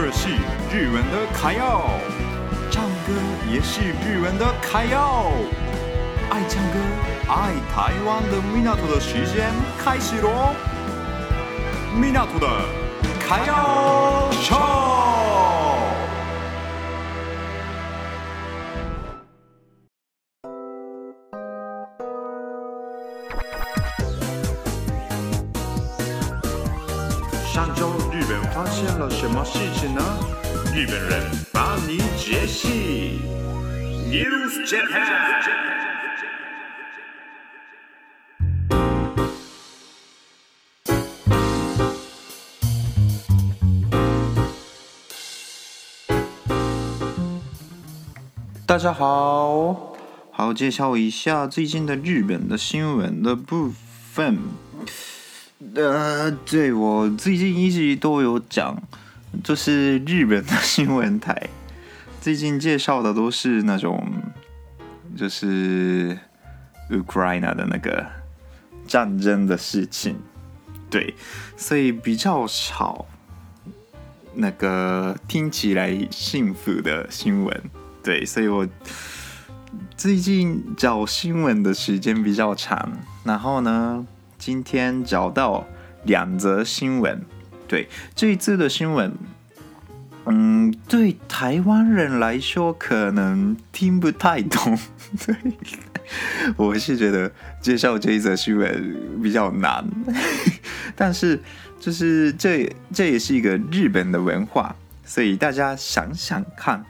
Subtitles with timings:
[0.00, 0.30] 歌是
[0.72, 1.82] 日文的卡要，
[2.70, 3.12] 唱歌
[3.52, 5.30] 也是日文的卡要。
[6.30, 6.78] 爱唱歌、
[7.28, 10.54] 爱台湾的米纳图的时间开始喽！
[11.94, 12.48] 米纳图的
[13.20, 14.58] 卡要唱。
[27.52, 27.90] 上周
[28.52, 30.02] 发现了什么事情呢？
[30.74, 33.20] 日本人帮你解析。
[34.08, 35.30] News Japan。
[48.66, 49.96] 大家好，
[50.30, 53.72] 好，介绍一下最近的日本的新闻的部
[54.12, 54.38] 分。
[55.74, 58.76] 呃，对，我最近一直都有讲，
[59.44, 61.48] 就是日本的新闻台，
[62.20, 64.04] 最近介绍的都是那种，
[65.16, 66.18] 就是
[66.90, 68.04] 乌克兰的那个
[68.88, 70.16] 战争的事情，
[70.90, 71.14] 对，
[71.56, 73.06] 所以比较少
[74.34, 77.62] 那个听起来幸福的新闻，
[78.02, 78.66] 对，所以我
[79.96, 82.90] 最近找新闻的时间比较长，
[83.22, 84.04] 然后呢，
[84.40, 85.66] 今天找到
[86.04, 87.20] 两则新闻，
[87.68, 89.12] 对，这一次的新闻，
[90.24, 94.78] 嗯，对台湾人来说可能听不太懂，
[95.26, 95.36] 对，
[96.56, 97.30] 我是觉得
[97.60, 99.86] 介绍这一则新闻比较难，
[100.96, 101.38] 但是
[101.78, 104.74] 就是这这也是一个日本的文化，
[105.04, 106.82] 所以大家想想看，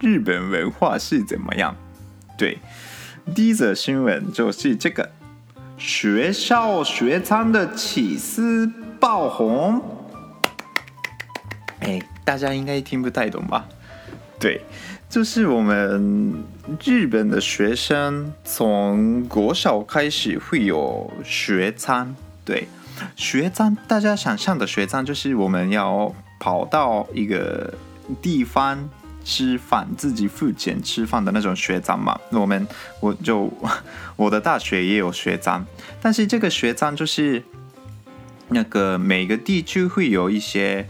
[0.00, 1.76] 日本文化是怎么样？
[2.36, 2.58] 对，
[3.32, 5.08] 第一则新闻就是这个。
[5.80, 9.82] 学校学餐的起司爆红，
[11.80, 13.66] 哎，大家应该听不太懂吧？
[14.38, 14.60] 对，
[15.08, 16.44] 就是我们
[16.84, 22.14] 日本的学生从国小开始会有学餐，
[22.44, 22.68] 对，
[23.16, 27.72] 学餐，大家想象的学餐就是我们要跑到一个
[28.20, 28.90] 地方。
[29.30, 32.66] 吃饭自己付钱吃饭的那种学长嘛，我们
[32.98, 33.48] 我就
[34.16, 35.64] 我的大学也有学长，
[36.02, 37.44] 但是这个学长就是
[38.48, 40.88] 那个每个地区会有一些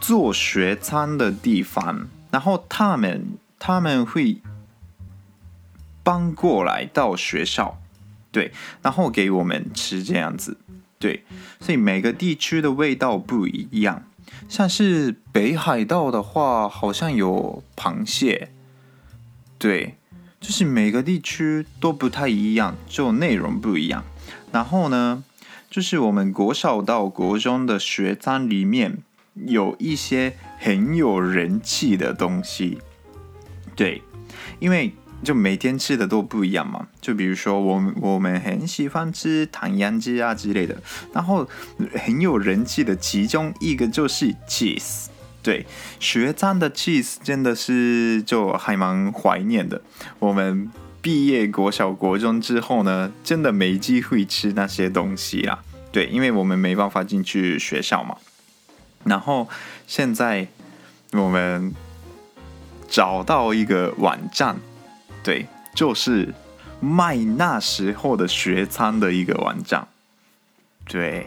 [0.00, 3.26] 做学餐的地方，然后他们
[3.58, 4.40] 他们会
[6.04, 7.80] 搬过来到学校，
[8.30, 10.58] 对，然后给我们吃这样子，
[11.00, 11.24] 对，
[11.58, 14.04] 所以每个地区的味道不一样。
[14.48, 18.50] 像是北海道的话，好像有螃蟹，
[19.58, 19.96] 对，
[20.40, 24.04] 就是每个地区都不太一样，就内容不一样。
[24.52, 25.22] 然后呢，
[25.70, 28.98] 就是我们国小到国中的学餐里面
[29.34, 32.78] 有一些很有人气的东西，
[33.76, 34.02] 对，
[34.58, 34.92] 因为。
[35.22, 40.74] 就每天吃的都不一样嘛，就比如说我们我们很喜欢吃唐扬鸡啊之类的，
[41.12, 41.46] 然后
[41.94, 45.08] 很有人气的其中一个就是 cheese，
[45.42, 45.66] 对，
[45.98, 49.82] 学餐的 cheese 真的是就还蛮怀念的。
[50.18, 50.70] 我们
[51.02, 58.16] 毕业国小国中之后呢，真的没机会吃那些东西啦，对，因为我们没办法进去学校嘛。
[59.04, 59.46] 然后
[59.86, 60.48] 现在
[61.12, 61.74] 我们
[62.88, 64.56] 找到一个网站。
[65.22, 66.34] 对，就是
[66.80, 69.86] 卖那时候的学餐的一个网站。
[70.86, 71.26] 对，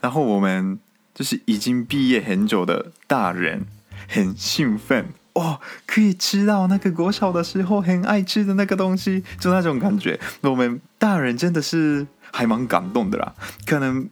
[0.00, 0.78] 然后我们
[1.12, 3.66] 就是已经毕业很久的大人，
[4.08, 10.18] 很兴奋哦，可以吃到那个国小的时候很爱吃的那个东西，就那种感觉。
[10.42, 13.34] 我们大人真的是还蛮感动的啦，
[13.66, 14.08] 可能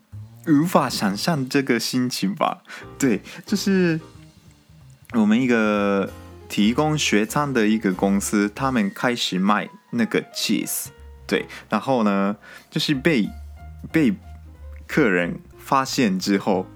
[0.49, 2.63] 无法想象这个心情吧。
[2.99, 4.01] 对，就是
[5.13, 6.11] 我们一个。
[6.51, 10.89] 提供学餐的一个公司，他们开始卖那个 cheese，
[11.25, 12.37] 对，然后呢，
[12.69, 13.29] 就是被
[13.93, 14.13] 被
[14.89, 16.67] 客人发现之后，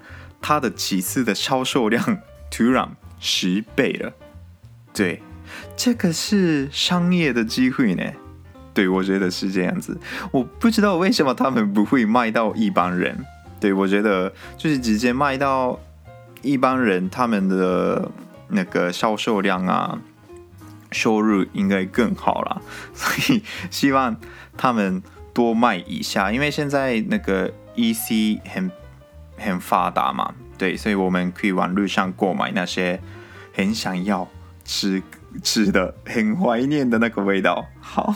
[0.40, 2.18] 他的起司的销售量
[2.52, 4.12] 突然十倍了，
[4.94, 5.20] 对，
[5.76, 8.04] 这个是商业的机会呢，
[8.72, 9.98] 对，我觉得是这样子，
[10.30, 13.26] 我不知道为什么他们不会卖到一般人，
[13.58, 15.80] 对，我觉得就是直接卖到
[16.42, 18.08] 一般人，他们的。
[18.48, 19.98] 那个销售量啊，
[20.92, 22.62] 收入应该更好了，
[22.94, 24.16] 所以希望
[24.56, 25.02] 他们
[25.32, 28.70] 多卖一下，因为现在那个 EC 很
[29.36, 33.00] 很发达嘛，对，所以我们可以网络上购买那些
[33.52, 34.28] 很想要
[34.64, 35.02] 吃
[35.42, 37.66] 吃的、很怀念的那个味道。
[37.80, 38.14] 好，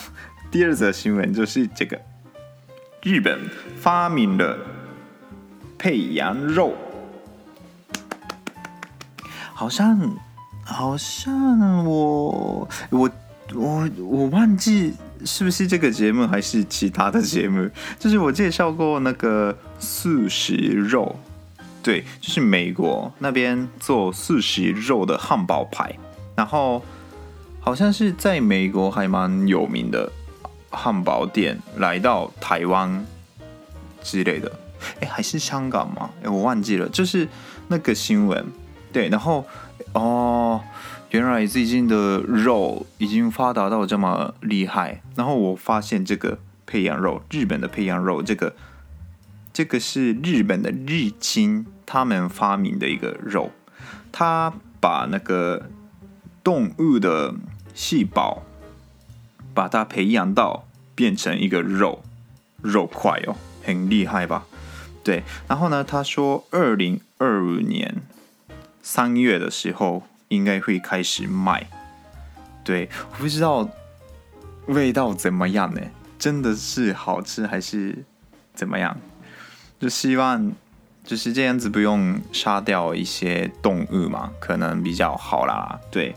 [0.51, 2.01] 第二则新闻就是这个，
[3.03, 4.59] 日本发明了
[5.77, 6.77] 配羊肉。
[9.59, 10.17] 好像
[10.63, 13.11] 好像我我
[13.57, 14.95] 我我忘记
[15.25, 17.69] 是不是这个节目还是其他的节目，
[17.99, 21.17] 就是我介绍过那个素食肉，
[21.83, 25.93] 对，就是美国那边做素食肉的汉堡排，
[26.37, 26.81] 然后
[27.59, 30.13] 好像是在美国还蛮有名的
[30.71, 33.05] 汉堡店来到台湾
[34.05, 34.53] 之类的。
[35.01, 36.11] 哎，还是香港吗？
[36.23, 37.27] 哎，我忘记了，就是
[37.67, 38.47] 那个新闻。
[38.93, 39.47] 对，然后
[39.93, 40.61] 哦，
[41.11, 45.03] 原来最近的肉已经发达到这么厉害。
[45.17, 48.55] 然后我发现这个培养肉，日本的培养肉，这个
[49.53, 53.51] 这个是日本的日清他们发明的一个肉，
[54.13, 55.69] 他把那个
[56.45, 57.35] 动物的
[57.75, 58.43] 细胞，
[59.53, 62.03] 把它培养到变成一个肉
[62.63, 64.47] 肉块哦，很厉害吧？
[65.03, 68.03] 对，然后呢，他说二零二五年
[68.83, 71.67] 三月的时候应该会开始卖。
[72.65, 73.69] 对，我不知道
[74.67, 75.81] 味道怎么样呢？
[76.19, 78.05] 真的是好吃还是
[78.55, 78.97] 怎么样？
[79.81, 80.53] 就希望
[81.05, 85.79] 就是这样子，不用杀掉一些动物嘛，可能比较好啦。
[85.91, 86.15] 对，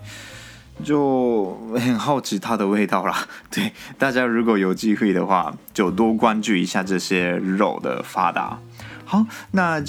[0.84, 3.28] 就很好奇它的味道啦。
[3.50, 8.60] 对，大家如果有机会的话，就多关注一下这些肉的发达。
[9.06, 9.82] 好，那。